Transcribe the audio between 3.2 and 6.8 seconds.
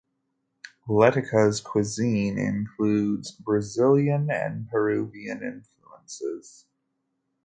Brazilian and Peruvian influences.